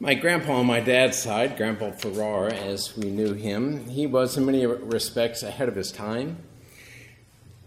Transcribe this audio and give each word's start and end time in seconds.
My 0.00 0.14
grandpa 0.14 0.52
on 0.52 0.66
my 0.66 0.78
dad's 0.78 1.18
side, 1.18 1.56
Grandpa 1.56 1.90
Farrar, 1.90 2.50
as 2.50 2.96
we 2.96 3.10
knew 3.10 3.32
him, 3.32 3.84
he 3.86 4.06
was 4.06 4.36
in 4.36 4.46
many 4.46 4.64
respects 4.64 5.42
ahead 5.42 5.68
of 5.68 5.74
his 5.74 5.90
time. 5.90 6.38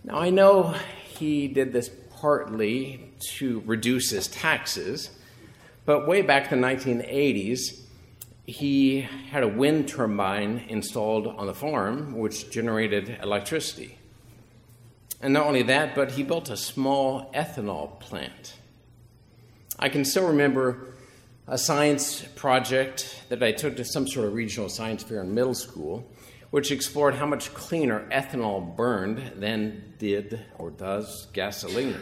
Now, 0.05 0.17
I 0.17 0.29
know 0.29 0.73
he 1.09 1.49
did 1.49 1.73
this 1.73 1.91
partly 2.21 3.11
to 3.35 3.61
reduce 3.65 4.11
his 4.11 4.29
taxes, 4.29 5.09
but 5.85 6.07
way 6.07 6.21
back 6.21 6.49
in 6.53 6.61
the 6.61 6.67
1980s, 6.67 7.81
he 8.45 9.01
had 9.01 9.43
a 9.43 9.49
wind 9.49 9.89
turbine 9.89 10.63
installed 10.69 11.27
on 11.27 11.47
the 11.47 11.53
farm 11.53 12.17
which 12.17 12.49
generated 12.49 13.19
electricity. 13.21 13.97
And 15.21 15.33
not 15.33 15.47
only 15.47 15.63
that, 15.63 15.95
but 15.95 16.11
he 16.11 16.23
built 16.23 16.49
a 16.49 16.55
small 16.55 17.29
ethanol 17.33 17.99
plant. 17.99 18.53
I 19.77 19.89
can 19.89 20.05
still 20.05 20.27
remember 20.27 20.90
a 21.51 21.57
science 21.57 22.21
project 22.35 23.23
that 23.27 23.43
I 23.43 23.51
took 23.51 23.75
to 23.75 23.83
some 23.83 24.07
sort 24.07 24.25
of 24.25 24.33
regional 24.33 24.69
science 24.69 25.03
fair 25.03 25.21
in 25.21 25.35
middle 25.35 25.53
school, 25.53 26.09
which 26.49 26.71
explored 26.71 27.15
how 27.15 27.25
much 27.25 27.53
cleaner 27.53 28.07
ethanol 28.09 28.73
burned 28.77 29.33
than 29.35 29.93
did 29.99 30.45
or 30.57 30.71
does 30.71 31.27
gasoline. 31.33 31.99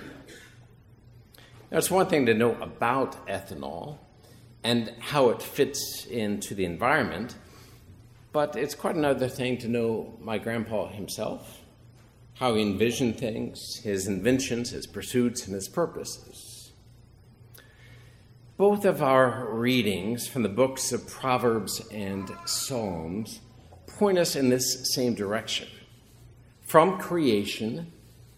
Now, 1.72 1.80
it's 1.80 1.90
one 1.90 2.06
thing 2.06 2.28
to 2.28 2.36
know 2.36 2.62
about 2.62 3.26
ethanol 3.26 3.98
and 4.64 4.94
how 5.00 5.30
it 5.30 5.42
fits 5.42 6.06
into 6.06 6.54
the 6.54 6.66
environment, 6.66 7.36
but 8.32 8.56
it's 8.56 8.76
quite 8.76 8.96
another 8.96 9.28
thing 9.28 9.58
to 9.58 9.68
know 9.68 10.16
my 10.22 10.38
grandpa 10.38 10.90
himself, 10.90 11.62
how 12.36 12.54
he 12.54 12.62
envisioned 12.62 13.18
things, 13.18 13.78
his 13.84 14.06
inventions, 14.06 14.70
his 14.70 14.86
pursuits, 14.86 15.48
and 15.48 15.56
his 15.56 15.68
purposes. 15.68 16.59
Both 18.60 18.84
of 18.84 19.02
our 19.02 19.48
readings 19.54 20.28
from 20.28 20.44
the 20.44 20.50
books 20.50 20.92
of 20.92 21.08
Proverbs 21.08 21.82
and 21.94 22.30
Psalms 22.44 23.40
point 23.88 24.18
us 24.18 24.36
in 24.36 24.50
this 24.50 24.94
same 24.94 25.14
direction 25.14 25.70
from 26.68 26.98
creation 26.98 27.94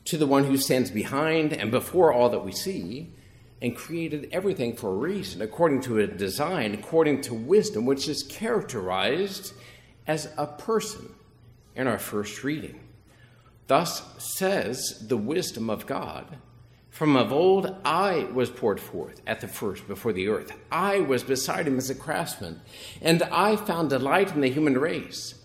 to 0.05 0.19
the 0.19 0.27
one 0.27 0.43
who 0.43 0.57
stands 0.57 0.91
behind 0.91 1.53
and 1.53 1.71
before 1.71 2.13
all 2.13 2.29
that 2.29 2.45
we 2.45 2.51
see 2.51 3.11
and 3.63 3.75
created 3.75 4.29
everything 4.31 4.75
for 4.75 4.89
a 4.89 4.95
reason, 4.95 5.41
according 5.41 5.81
to 5.81 5.97
a 5.97 6.05
design, 6.05 6.75
according 6.75 7.21
to 7.21 7.33
wisdom, 7.33 7.87
which 7.87 8.07
is 8.07 8.21
characterized 8.21 9.53
as 10.05 10.31
a 10.37 10.45
person 10.45 11.15
in 11.75 11.87
our 11.87 11.97
first 11.97 12.43
reading. 12.43 12.79
Thus 13.65 14.03
says 14.19 15.03
the 15.07 15.17
wisdom 15.17 15.71
of 15.71 15.87
God 15.87 16.37
from 16.91 17.15
of 17.15 17.31
old 17.31 17.73
I 17.83 18.27
was 18.33 18.49
poured 18.49 18.79
forth 18.79 19.21
at 19.25 19.39
the 19.39 19.47
first 19.47 19.87
before 19.87 20.13
the 20.13 20.27
earth. 20.27 20.51
I 20.71 20.99
was 20.99 21.23
beside 21.23 21.65
him 21.65 21.77
as 21.77 21.89
a 21.89 21.95
craftsman, 21.95 22.61
and 23.01 23.23
I 23.23 23.55
found 23.55 23.89
delight 23.89 24.35
in 24.35 24.41
the 24.41 24.49
human 24.49 24.77
race. 24.77 25.35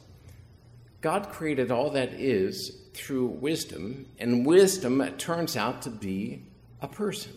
God 1.01 1.31
created 1.31 1.71
all 1.71 1.91
that 1.91 2.13
is 2.15 2.83
through 2.95 3.27
wisdom, 3.27 4.07
and 4.19 4.45
wisdom 4.45 5.09
turns 5.19 5.57
out 5.57 5.83
to 5.83 5.91
be 5.91 6.43
a 6.83 6.89
person. 6.89 7.33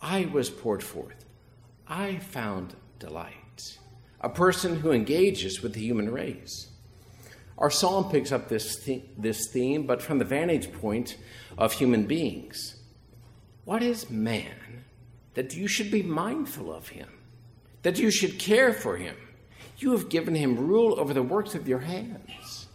I 0.00 0.24
was 0.24 0.48
poured 0.48 0.82
forth. 0.82 1.26
I 1.86 2.16
found 2.16 2.74
delight. 2.98 3.78
A 4.22 4.30
person 4.30 4.76
who 4.76 4.90
engages 4.90 5.62
with 5.62 5.74
the 5.74 5.82
human 5.82 6.10
race. 6.10 6.68
Our 7.58 7.70
psalm 7.70 8.10
picks 8.10 8.32
up 8.32 8.48
this, 8.48 8.76
th- 8.76 9.04
this 9.18 9.48
theme, 9.48 9.86
but 9.86 10.00
from 10.00 10.18
the 10.18 10.24
vantage 10.24 10.72
point 10.72 11.18
of 11.58 11.74
human 11.74 12.06
beings. 12.06 12.81
What 13.64 13.82
is 13.82 14.10
man 14.10 14.84
that 15.34 15.54
you 15.54 15.68
should 15.68 15.90
be 15.90 16.02
mindful 16.02 16.72
of 16.72 16.88
him, 16.88 17.08
that 17.82 17.98
you 17.98 18.10
should 18.10 18.38
care 18.38 18.72
for 18.72 18.96
him? 18.96 19.16
You 19.78 19.92
have 19.92 20.08
given 20.08 20.34
him 20.34 20.66
rule 20.66 20.98
over 20.98 21.14
the 21.14 21.22
works 21.22 21.54
of 21.54 21.68
your 21.68 21.80
hands. 21.80 22.66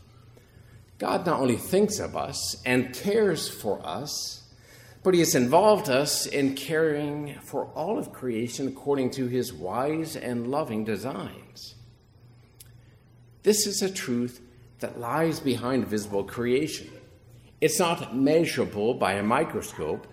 God 0.97 1.25
not 1.25 1.39
only 1.39 1.57
thinks 1.57 1.99
of 1.99 2.15
us 2.15 2.61
and 2.65 2.93
cares 2.93 3.47
for 3.47 3.85
us, 3.85 4.43
but 5.03 5.13
he 5.13 5.19
has 5.21 5.35
involved 5.35 5.89
us 5.89 6.25
in 6.25 6.55
caring 6.55 7.35
for 7.43 7.65
all 7.67 7.97
of 7.97 8.11
creation 8.11 8.67
according 8.67 9.11
to 9.11 9.27
his 9.27 9.53
wise 9.53 10.15
and 10.15 10.47
loving 10.47 10.83
designs. 10.83 11.75
This 13.43 13.65
is 13.67 13.81
a 13.81 13.89
truth 13.89 14.41
that 14.79 14.99
lies 14.99 15.39
behind 15.39 15.87
visible 15.87 16.23
creation. 16.23 16.89
It's 17.61 17.79
not 17.79 18.15
measurable 18.15 18.95
by 18.95 19.13
a 19.13 19.23
microscope, 19.23 20.07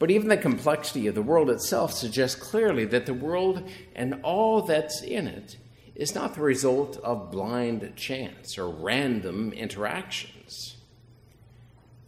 but 0.00 0.10
even 0.10 0.28
the 0.28 0.36
complexity 0.36 1.06
of 1.06 1.14
the 1.14 1.22
world 1.22 1.50
itself 1.50 1.92
suggests 1.92 2.34
clearly 2.34 2.86
that 2.86 3.04
the 3.04 3.14
world 3.14 3.70
and 3.94 4.18
all 4.22 4.62
that's 4.62 5.02
in 5.02 5.28
it 5.28 5.58
is 5.94 6.14
not 6.14 6.34
the 6.34 6.40
result 6.40 6.96
of 7.04 7.30
blind 7.30 7.92
chance 7.96 8.56
or 8.56 8.66
random 8.66 9.52
interactions. 9.52 10.78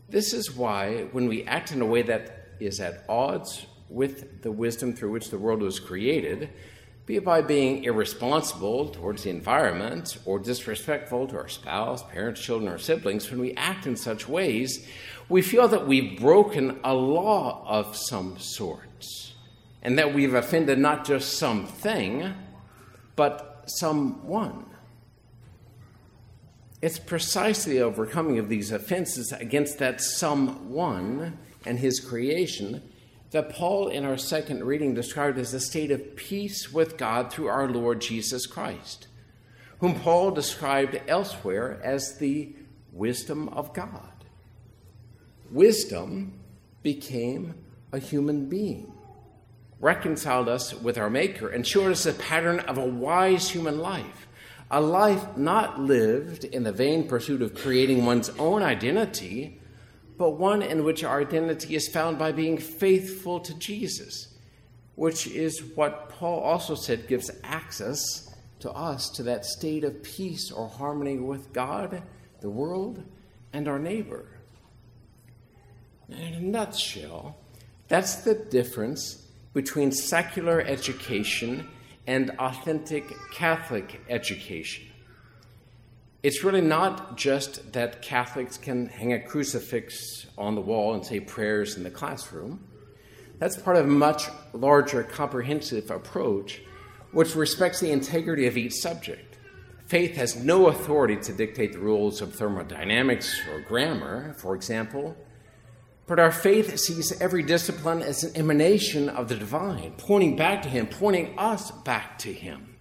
This 0.09 0.33
is 0.33 0.57
why, 0.57 1.03
when 1.13 1.29
we 1.29 1.45
act 1.45 1.71
in 1.71 1.83
a 1.83 1.87
way 1.87 2.01
that 2.01 2.49
is 2.61 2.81
at 2.81 3.05
odds 3.11 3.67
with 3.91 4.41
the 4.41 4.51
wisdom 4.51 4.95
through 4.95 5.11
which 5.13 5.29
the 5.29 5.37
world 5.37 5.61
was 5.61 5.79
created, 5.79 6.49
be 7.05 7.17
it 7.17 7.25
by 7.25 7.43
being 7.43 7.85
irresponsible 7.85 8.89
towards 8.89 9.25
the 9.25 9.31
environment 9.31 10.19
or 10.25 10.39
disrespectful 10.39 11.27
to 11.29 11.37
our 11.37 11.49
spouse, 11.49 12.03
parents, 12.05 12.41
children, 12.41 12.73
or 12.73 12.79
siblings, 12.79 13.31
when 13.31 13.41
we 13.41 13.55
act 13.55 13.87
in 13.87 13.97
such 13.97 14.29
ways, 14.29 14.87
we 15.29 15.43
feel 15.43 15.67
that 15.69 15.87
we've 15.87 16.21
broken 16.21 16.79
a 16.85 16.95
law 16.95 17.65
of 17.67 17.97
some 17.97 18.39
sort 18.39 19.05
and 19.83 19.99
that 19.99 20.15
we've 20.15 20.35
offended 20.35 20.79
not 20.79 21.05
just 21.05 21.39
something, 21.39 22.33
but 23.17 23.65
someone. 23.67 24.67
It's 26.81 26.99
precisely 26.99 27.75
the 27.75 27.83
overcoming 27.83 28.39
of 28.39 28.49
these 28.49 28.71
offenses 28.71 29.33
against 29.33 29.79
that 29.79 30.01
someone 30.01 31.39
and 31.65 31.79
his 31.79 32.01
creation 32.01 32.83
that 33.33 33.49
Paul, 33.49 33.89
in 33.89 34.05
our 34.05 34.19
second 34.19 34.63
reading, 34.65 34.95
described 34.95 35.39
as 35.39 35.53
a 35.55 35.61
state 35.61 35.91
of 35.91 36.17
peace 36.17 36.73
with 36.73 36.99
God 36.99 37.33
through 37.33 37.49
our 37.49 37.69
Lord 37.69 38.01
Jesus 38.01 38.47
Christ, 38.47 39.09
whom 39.81 39.99
Paul 39.99 40.31
described 40.31 41.01
elsewhere 41.09 41.81
as 41.83 42.19
the 42.19 42.55
wisdom 42.93 43.49
of 43.49 43.73
God. 43.73 44.13
Wisdom 45.51 46.35
became 46.83 47.55
a 47.91 47.99
human 47.99 48.51
being, 48.51 48.93
reconciled 49.81 50.49
us 50.49 50.75
with 50.75 50.99
our 50.99 51.11
Maker, 51.11 51.49
and 51.49 51.67
showed 51.67 51.91
us 51.91 52.05
a 52.05 52.13
pattern 52.13 52.61
of 52.61 52.77
a 52.77 52.87
wise 52.87 53.49
human 53.51 53.79
life, 53.79 54.29
a 54.71 54.81
life 54.81 55.39
not 55.39 55.81
lived 55.81 56.45
in 56.45 56.65
the 56.65 56.73
vain 56.73 57.09
pursuit 57.09 57.41
of 57.41 57.55
creating 57.55 58.05
one's 58.05 58.29
own 58.39 58.63
identity 58.63 59.59
but 60.19 60.33
one 60.33 60.63
in 60.63 60.85
which 60.85 61.05
our 61.05 61.21
identity 61.21 61.75
is 61.75 61.89
found 61.89 62.19
by 62.19 62.33
being 62.33 62.59
faithful 62.59 63.41
to 63.41 63.55
Jesus, 63.59 64.35
which 64.95 65.27
is 65.27 65.63
what 65.75 66.09
Paul 66.11 66.41
also 66.41 66.75
said 66.75 67.09
gives 67.09 67.31
access 67.43 68.35
to 68.61 68.71
us 68.71 69.11
to 69.11 69.23
that 69.25 69.45
state 69.45 69.85
of 69.85 70.03
peace 70.03 70.53
or 70.53 70.69
harmony 70.69 71.19
with 71.19 71.53
God, 71.53 72.03
the 72.41 72.51
world, 72.51 73.03
and 73.53 73.67
our 73.67 73.79
neighbor. 73.79 74.27
In 76.09 76.35
a 76.35 76.41
nutshell, 76.41 77.37
that's 77.89 78.17
the 78.17 78.35
difference 78.35 79.27
between 79.55 79.93
secular 79.93 80.61
education 80.61 81.69
and 82.07 82.31
authentic 82.39 83.05
Catholic 83.33 84.01
education. 84.09 84.92
It's 86.23 86.45
really 86.45 86.61
not 86.61 87.17
just 87.17 87.73
that 87.73 88.01
Catholics 88.01 88.57
can 88.57 88.87
hang 88.87 89.13
a 89.13 89.19
crucifix 89.19 90.27
on 90.39 90.55
the 90.55 90.61
wall 90.61 90.95
and 90.95 91.05
say 91.05 91.19
prayers 91.19 91.77
in 91.77 91.83
the 91.83 91.91
classroom. 91.91 92.65
That's 93.41 93.57
part 93.57 93.77
of 93.77 93.87
a 93.87 93.89
much 93.89 94.29
larger, 94.53 95.03
comprehensive 95.03 95.91
approach 95.91 96.63
which 97.11 97.35
respects 97.35 97.81
the 97.81 97.91
integrity 97.91 98.47
of 98.47 98.57
each 98.57 98.73
subject. 98.75 99.37
Faith 99.87 100.15
has 100.15 100.37
no 100.37 100.69
authority 100.69 101.17
to 101.17 101.33
dictate 101.33 101.73
the 101.73 101.79
rules 101.81 102.23
of 102.23 102.35
thermodynamics 102.35 103.41
or 103.51 103.61
grammar, 103.61 104.33
for 104.35 104.55
example, 104.55 105.17
but 106.07 106.21
our 106.21 106.33
faith 106.33 106.79
sees 106.79 107.21
every 107.21 107.43
discipline 107.43 108.01
as 108.01 108.23
an 108.23 108.37
emanation 108.37 109.09
of 109.09 109.29
the 109.29 109.35
divine, 109.35 109.93
pointing 109.99 110.37
back 110.37 110.63
to 110.63 110.69
Him, 110.69 110.87
pointing 110.87 111.37
us 111.39 111.71
back 111.71 112.17
to 112.19 112.33
Him 112.33 112.72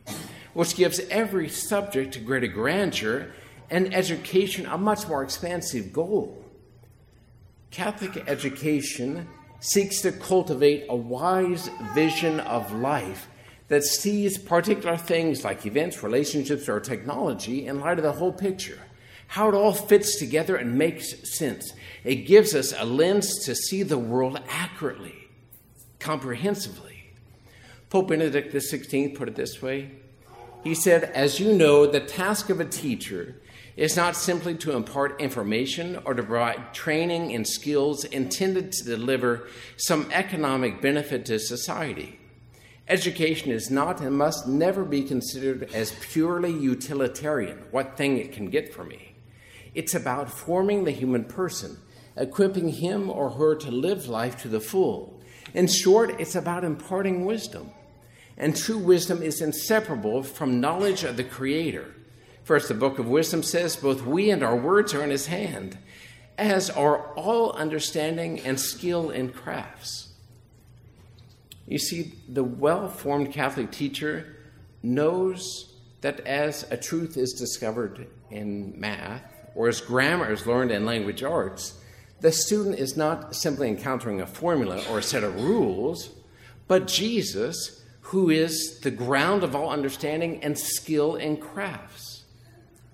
which 0.54 0.76
gives 0.76 1.00
every 1.10 1.50
subject 1.50 2.24
greater 2.26 2.48
grandeur 2.48 3.32
and 3.70 3.94
education 3.94 4.66
a 4.66 4.78
much 4.78 5.08
more 5.08 5.24
expansive 5.24 5.94
goal. 5.94 6.44
Catholic 7.72 8.28
education 8.28 9.28
seeks 9.62 10.02
to 10.02 10.12
cultivate 10.12 10.86
a 10.90 10.96
wise 10.96 11.70
vision 11.94 12.40
of 12.42 12.74
life 12.74 13.28
that 13.70 13.84
sees 13.86 14.38
particular 14.38 14.98
things 14.98 15.46
like 15.46 15.66
events, 15.66 16.04
relationships, 16.04 16.68
or 16.68 16.82
technology 16.82 17.68
in 17.68 17.80
light 17.80 17.98
of 17.98 18.04
the 18.04 18.12
whole 18.12 18.34
picture, 18.34 18.80
how 19.28 19.48
it 19.48 19.56
all 19.56 19.72
fits 19.72 20.20
together 20.20 20.58
and 20.58 20.78
makes 20.78 21.38
sense. 21.38 21.72
It 22.04 22.28
gives 22.28 22.54
us 22.54 22.74
a 22.78 22.84
lens 22.84 23.46
to 23.46 23.56
see 23.56 23.84
the 23.84 23.98
world 23.98 24.42
accurately, 24.50 25.16
comprehensively. 26.00 27.14
Pope 27.90 28.10
Benedict 28.10 28.54
XVI 28.54 29.16
put 29.16 29.30
it 29.30 29.36
this 29.36 29.62
way 29.62 29.92
He 30.64 30.76
said, 30.76 31.06
As 31.06 31.40
you 31.40 31.54
know, 31.54 31.86
the 31.88 32.00
task 32.00 32.50
of 32.50 32.60
a 32.60 32.66
teacher 32.66 33.42
is 33.76 33.96
not 33.96 34.16
simply 34.16 34.54
to 34.56 34.76
impart 34.76 35.20
information 35.20 36.00
or 36.06 36.14
to 36.14 36.22
provide 36.22 36.74
training 36.74 37.34
and 37.34 37.48
skills 37.48 38.04
intended 38.04 38.72
to 38.72 38.84
deliver 38.84 39.48
some 39.78 40.08
economic 40.12 40.82
benefit 40.82 41.26
to 41.26 41.40
society. 41.40 42.20
Education 42.88 43.52
is 43.52 43.72
not 43.72 44.02
and 44.02 44.18
must 44.18 44.48
never 44.48 44.84
be 44.84 45.02
considered 45.02 45.70
as 45.74 45.96
purely 46.12 46.52
utilitarian, 46.52 47.60
what 47.72 47.98
thing 47.98 48.18
it 48.18 48.34
can 48.34 48.50
get 48.50 48.74
for 48.74 48.84
me. 48.84 49.16
It's 49.74 49.96
about 49.96 50.30
forming 50.30 50.84
the 50.84 50.92
human 50.92 51.24
person, 51.24 51.78
equipping 52.18 52.70
him 52.70 53.10
or 53.10 53.30
her 53.32 53.56
to 53.56 53.72
live 53.72 54.08
life 54.08 54.42
to 54.42 54.50
the 54.50 54.60
full. 54.60 55.22
In 55.54 55.68
short, 55.68 56.20
it's 56.20 56.36
about 56.36 56.64
imparting 56.64 57.26
wisdom. 57.26 57.72
And 58.42 58.58
true 58.58 58.78
wisdom 58.78 59.24
is 59.24 59.40
inseparable 59.40 60.24
from 60.24 60.60
knowledge 60.60 61.06
of 61.06 61.16
the 61.16 61.24
Creator 61.24 61.96
First, 62.44 62.68
the 62.68 62.74
book 62.74 62.98
of 62.98 63.08
wisdom 63.08 63.44
says, 63.44 63.76
Both 63.76 64.02
we 64.02 64.30
and 64.30 64.44
our 64.44 64.56
words 64.56 64.94
are 64.94 65.04
in 65.04 65.10
his 65.10 65.28
hand, 65.28 65.78
as 66.38 66.70
are 66.70 67.14
all 67.14 67.52
understanding 67.54 68.40
and 68.40 68.60
skill 68.60 69.12
in 69.12 69.30
crafts. 69.30 70.10
You 71.68 71.78
see, 71.78 72.14
the 72.28 72.44
well 72.44 72.90
formed 72.90 73.32
Catholic 73.32 73.72
teacher 73.72 74.36
knows 74.82 75.74
that 76.02 76.22
as 76.22 76.70
a 76.72 76.78
truth 76.78 77.16
is 77.16 77.34
discovered 77.34 78.08
in 78.32 78.80
math, 78.80 79.24
or 79.54 79.68
as 79.68 79.80
grammar 79.80 80.32
is 80.32 80.48
learned 80.48 80.72
in 80.72 80.86
language 80.86 81.22
arts, 81.22 81.80
the 82.22 82.32
student 82.32 82.80
is 82.80 82.98
not 82.98 83.36
simply 83.36 83.68
encountering 83.68 84.20
a 84.20 84.28
formula 84.28 84.84
or 84.90 85.00
a 85.00 85.04
set 85.04 85.24
of 85.24 85.42
rules, 85.42 86.10
but 86.68 86.88
Jesus, 86.88 87.81
who 88.02 88.30
is 88.30 88.80
the 88.82 88.92
ground 88.92 89.44
of 89.44 89.56
all 89.56 89.70
understanding 89.70 90.44
and 90.44 90.58
skill 90.58 91.16
in 91.16 91.38
crafts. 91.38 92.24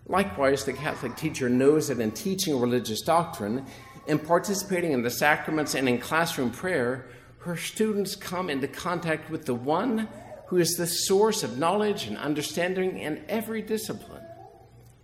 Likewise, 0.07 0.63
the 0.63 0.73
Catholic 0.73 1.15
teacher 1.15 1.49
knows 1.49 1.87
that 1.87 1.99
in 1.99 2.11
teaching 2.11 2.59
religious 2.59 3.01
doctrine, 3.01 3.65
in 4.05 4.19
participating 4.19 4.93
in 4.93 5.01
the 5.01 5.09
sacraments, 5.09 5.75
and 5.75 5.89
in 5.89 5.97
classroom 5.97 6.51
prayer, 6.51 7.07
her 7.39 7.57
students 7.57 8.15
come 8.15 8.49
into 8.49 8.67
contact 8.67 9.29
with 9.29 9.45
the 9.45 9.55
one 9.55 10.07
who 10.47 10.57
is 10.57 10.75
the 10.75 10.87
source 10.87 11.43
of 11.43 11.57
knowledge 11.57 12.07
and 12.07 12.17
understanding 12.17 12.97
in 12.97 13.23
every 13.27 13.61
discipline. 13.61 14.23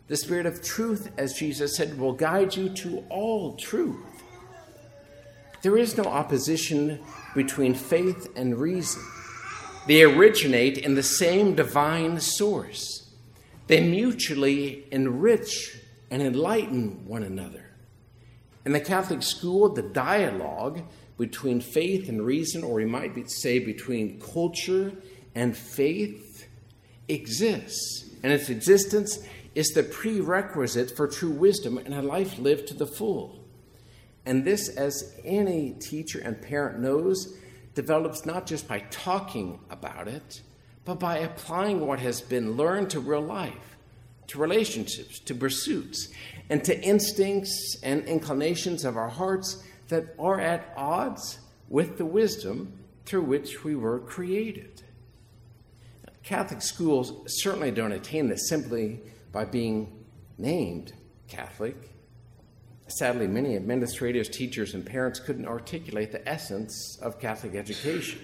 The 0.08 0.18
Spirit 0.18 0.46
of 0.46 0.62
truth, 0.64 1.12
as 1.18 1.34
Jesus 1.34 1.76
said, 1.76 1.98
will 1.98 2.14
guide 2.14 2.56
you 2.56 2.70
to 2.70 3.04
all 3.10 3.56
truth. 3.56 4.04
There 5.62 5.78
is 5.78 5.98
no 5.98 6.04
opposition 6.04 7.00
between 7.36 7.74
faith 7.74 8.28
and 8.36 8.58
reason, 8.58 9.02
they 9.88 10.04
originate 10.04 10.78
in 10.78 10.96
the 10.96 11.04
same 11.04 11.56
divine 11.56 12.20
source. 12.20 13.12
They 13.68 13.82
mutually 13.82 14.86
enrich 14.92 15.78
and 16.10 16.22
enlighten 16.22 17.06
one 17.08 17.24
another. 17.24 17.72
In 18.66 18.72
the 18.72 18.80
Catholic 18.80 19.24
school, 19.24 19.70
the 19.70 19.82
dialogue 19.82 20.82
between 21.18 21.62
faith 21.62 22.10
and 22.10 22.26
reason, 22.26 22.64
or 22.64 22.76
we 22.76 22.86
might 22.86 23.30
say 23.30 23.60
between 23.60 24.20
culture 24.20 24.94
and 25.36 25.56
faith, 25.56 26.48
exists. 27.08 28.10
And 28.24 28.32
its 28.32 28.50
existence 28.50 29.20
is 29.54 29.70
the 29.70 29.84
prerequisite 29.84 30.96
for 30.96 31.08
true 31.08 31.32
wisdom 31.32 31.78
and 31.78 31.94
a 31.94 32.02
life 32.02 32.40
lived 32.40 32.68
to 32.68 32.74
the 32.74 32.88
full. 32.88 33.44
And 34.26 34.46
this, 34.46 34.70
as 34.70 35.14
any 35.26 35.74
teacher 35.74 36.20
and 36.20 36.42
parent 36.42 36.80
knows, 36.80 37.38
develops 37.74 38.26
not 38.26 38.46
just 38.46 38.68
by 38.68 38.80
talking 38.92 39.60
about 39.70 40.08
it, 40.08 40.42
but 40.86 41.00
by 41.00 41.18
applying 41.18 41.86
what 41.86 42.00
has 42.00 42.22
been 42.22 42.58
learned 42.58 42.90
to 42.92 43.00
real 43.00 43.22
life, 43.22 43.78
to 44.28 44.38
relationships, 44.38 45.20
to 45.20 45.34
pursuits, 45.34 46.10
and 46.50 46.64
to 46.64 46.80
instincts 46.82 47.78
and 47.84 48.04
inclinations 48.06 48.86
of 48.86 48.98
our 48.98 49.10
hearts 49.10 49.64
that 49.88 50.16
are 50.20 50.40
at 50.40 50.74
odds 50.76 51.40
with 51.70 51.98
the 51.98 52.06
wisdom 52.06 52.74
through 53.06 53.24
which 53.24 53.64
we 53.64 53.76
were 53.76 54.00
created. 54.00 54.82
Catholic 56.24 56.62
schools 56.62 57.14
certainly 57.28 57.72
don't 57.72 57.92
attain 57.92 58.30
this 58.30 58.48
simply 58.48 59.02
by 59.32 59.44
being 59.44 59.92
named 60.38 60.94
Catholic. 61.28 61.76
Sadly, 62.88 63.28
many 63.28 63.56
administrators, 63.56 64.30
teachers, 64.30 64.74
and 64.74 64.86
parents 64.86 65.20
couldn't 65.20 65.48
articulate 65.48 66.12
the 66.12 66.28
essence 66.28 66.98
of 67.02 67.20
Catholic 67.20 67.56
education 67.56 68.20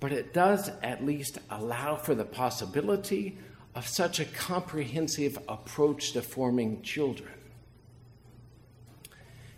but 0.00 0.12
it 0.12 0.32
does 0.32 0.70
at 0.82 1.04
least 1.04 1.38
allow 1.50 1.96
for 1.96 2.14
the 2.14 2.24
possibility 2.24 3.38
of 3.74 3.86
such 3.86 4.20
a 4.20 4.24
comprehensive 4.24 5.38
approach 5.48 6.12
to 6.12 6.22
forming 6.22 6.82
children. 6.82 7.32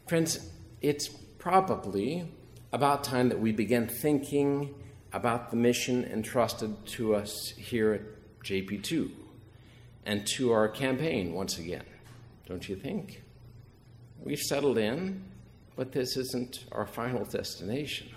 Friends, 0.06 0.50
it's 0.80 1.08
probably 1.08 2.30
about 2.72 3.04
time 3.04 3.28
that 3.28 3.40
we 3.40 3.52
begin 3.52 3.88
thinking 3.88 4.74
about 5.12 5.50
the 5.50 5.56
mission 5.56 6.04
entrusted 6.04 6.86
to 6.86 7.14
us 7.14 7.50
here 7.56 7.92
at 7.94 8.44
JP2 8.44 9.10
and 10.04 10.26
to 10.26 10.52
our 10.52 10.68
campaign 10.68 11.32
once 11.32 11.58
again, 11.58 11.84
don't 12.46 12.68
you 12.68 12.76
think? 12.76 13.22
We've 14.22 14.38
settled 14.38 14.78
in, 14.78 15.24
but 15.76 15.92
this 15.92 16.16
isn't 16.16 16.64
our 16.72 16.86
final 16.86 17.24
destination. 17.24 18.08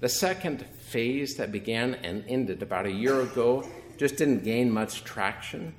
The 0.00 0.08
second 0.08 0.64
phase 0.88 1.36
that 1.36 1.52
began 1.52 1.94
and 1.94 2.24
ended 2.28 2.62
about 2.62 2.86
a 2.86 2.90
year 2.90 3.20
ago 3.20 3.68
just 3.96 4.16
didn't 4.16 4.44
gain 4.44 4.70
much 4.70 5.04
traction. 5.04 5.74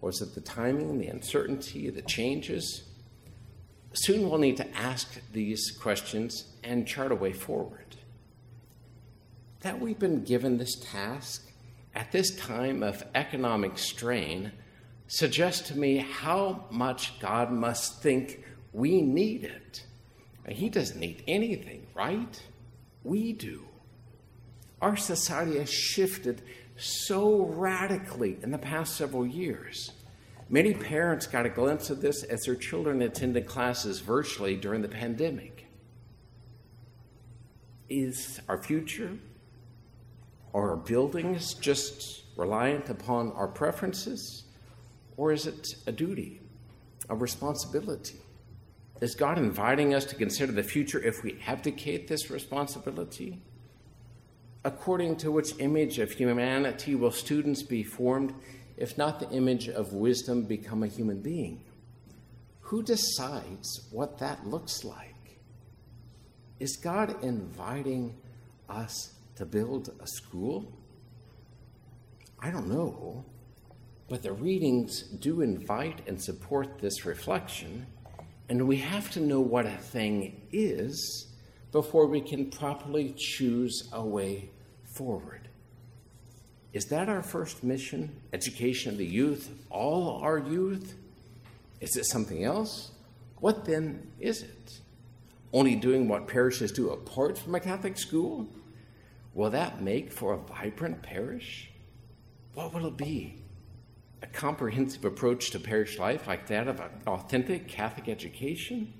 Was 0.00 0.20
it 0.20 0.34
the 0.34 0.40
timing, 0.40 0.98
the 0.98 1.08
uncertainty, 1.08 1.90
the 1.90 2.02
changes? 2.02 2.84
Soon 3.92 4.28
we'll 4.28 4.38
need 4.38 4.56
to 4.58 4.76
ask 4.76 5.20
these 5.32 5.70
questions 5.70 6.44
and 6.62 6.86
chart 6.86 7.12
a 7.12 7.14
way 7.14 7.32
forward. 7.32 7.96
That 9.60 9.80
we've 9.80 9.98
been 9.98 10.24
given 10.24 10.58
this 10.58 10.76
task 10.76 11.50
at 11.94 12.12
this 12.12 12.34
time 12.36 12.82
of 12.82 13.04
economic 13.14 13.78
strain 13.78 14.52
suggests 15.06 15.68
to 15.68 15.78
me 15.78 15.98
how 15.98 16.64
much 16.70 17.18
God 17.20 17.52
must 17.52 18.02
think 18.02 18.44
we 18.72 19.02
need 19.02 19.44
it. 19.44 19.84
He 20.48 20.68
doesn't 20.68 20.98
need 20.98 21.22
anything, 21.26 21.86
right? 21.94 22.40
we 23.04 23.34
do. 23.34 23.62
Our 24.80 24.96
society 24.96 25.58
has 25.58 25.70
shifted 25.70 26.42
so 26.76 27.44
radically 27.44 28.38
in 28.42 28.50
the 28.50 28.58
past 28.58 28.96
several 28.96 29.26
years. 29.26 29.92
Many 30.48 30.74
parents 30.74 31.26
got 31.26 31.46
a 31.46 31.50
glimpse 31.50 31.90
of 31.90 32.00
this 32.00 32.22
as 32.24 32.42
their 32.42 32.56
children 32.56 33.00
attended 33.02 33.46
classes 33.46 34.00
virtually 34.00 34.56
during 34.56 34.82
the 34.82 34.88
pandemic. 34.88 35.66
Is 37.88 38.40
our 38.48 38.60
future 38.60 39.16
or 40.52 40.70
our 40.70 40.76
buildings 40.76 41.54
just 41.54 42.24
reliant 42.36 42.88
upon 42.88 43.32
our 43.32 43.48
preferences? 43.48 44.43
Or 45.16 45.32
is 45.32 45.46
it 45.46 45.74
a 45.86 45.92
duty, 45.92 46.40
a 47.08 47.14
responsibility? 47.14 48.18
Is 49.00 49.14
God 49.14 49.38
inviting 49.38 49.94
us 49.94 50.04
to 50.06 50.14
consider 50.14 50.52
the 50.52 50.62
future 50.62 51.00
if 51.00 51.22
we 51.22 51.38
abdicate 51.46 52.08
this 52.08 52.30
responsibility? 52.30 53.42
According 54.64 55.16
to 55.16 55.30
which 55.30 55.58
image 55.58 55.98
of 55.98 56.12
humanity 56.12 56.94
will 56.94 57.10
students 57.10 57.62
be 57.62 57.82
formed 57.82 58.34
if 58.76 58.96
not 58.96 59.20
the 59.20 59.30
image 59.30 59.68
of 59.68 59.92
wisdom 59.92 60.44
become 60.44 60.82
a 60.82 60.88
human 60.88 61.20
being? 61.20 61.62
Who 62.60 62.82
decides 62.82 63.88
what 63.90 64.18
that 64.18 64.46
looks 64.46 64.84
like? 64.84 65.38
Is 66.58 66.76
God 66.76 67.22
inviting 67.22 68.16
us 68.68 69.14
to 69.36 69.44
build 69.44 69.92
a 70.00 70.06
school? 70.06 70.72
I 72.40 72.50
don't 72.50 72.68
know, 72.68 73.24
but 74.08 74.22
the 74.22 74.32
readings 74.32 75.02
do 75.02 75.40
invite 75.40 76.06
and 76.06 76.20
support 76.20 76.78
this 76.78 77.06
reflection. 77.06 77.86
And 78.48 78.68
we 78.68 78.76
have 78.76 79.10
to 79.12 79.20
know 79.20 79.40
what 79.40 79.66
a 79.66 79.76
thing 79.76 80.42
is 80.52 81.28
before 81.72 82.06
we 82.06 82.20
can 82.20 82.50
properly 82.50 83.14
choose 83.16 83.88
a 83.92 84.04
way 84.04 84.50
forward. 84.84 85.48
Is 86.72 86.86
that 86.86 87.08
our 87.08 87.22
first 87.22 87.64
mission? 87.64 88.20
Education 88.32 88.92
of 88.92 88.98
the 88.98 89.06
youth, 89.06 89.50
all 89.70 90.20
our 90.22 90.38
youth? 90.38 90.96
Is 91.80 91.96
it 91.96 92.04
something 92.04 92.44
else? 92.44 92.90
What 93.38 93.64
then 93.64 94.10
is 94.20 94.42
it? 94.42 94.80
Only 95.52 95.76
doing 95.76 96.08
what 96.08 96.26
parishes 96.26 96.72
do 96.72 96.90
apart 96.90 97.38
from 97.38 97.54
a 97.54 97.60
Catholic 97.60 97.96
school? 97.96 98.48
Will 99.34 99.50
that 99.50 99.82
make 99.82 100.12
for 100.12 100.34
a 100.34 100.38
vibrant 100.38 101.02
parish? 101.02 101.70
What 102.54 102.74
will 102.74 102.86
it 102.86 102.96
be? 102.96 103.43
A 104.24 104.26
comprehensive 104.28 105.04
approach 105.04 105.50
to 105.50 105.60
parish 105.60 105.98
life 105.98 106.26
like 106.26 106.46
that 106.46 106.66
of 106.66 106.80
an 106.80 106.88
authentic 107.06 107.68
Catholic 107.68 108.08
education? 108.08 108.94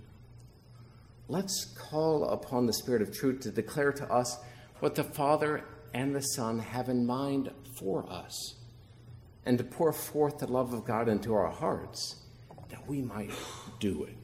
Let's 1.28 1.64
call 1.64 2.25
upon 2.28 2.66
the 2.66 2.75
Spirit 2.75 3.00
of 3.00 3.16
truth 3.16 3.40
to 3.40 3.50
declare 3.50 3.90
to 3.93 4.12
us 4.12 4.37
what 4.81 4.95
the 4.95 5.04
Father 5.04 5.64
and 5.95 6.14
the 6.14 6.21
Son 6.21 6.59
have 6.59 6.90
in 6.90 7.07
mind 7.07 7.50
for 7.78 8.07
us, 8.11 8.57
and 9.47 9.57
to 9.57 9.64
pour 9.64 9.95
forth 9.95 10.38
the 10.38 10.47
love 10.47 10.75
of 10.75 10.85
God 10.85 11.09
into 11.09 11.33
our 11.33 11.50
hearts 11.50 12.16
that 12.69 12.87
we 12.87 13.00
might 13.00 13.33
do 13.81 14.04
it. 14.04 14.19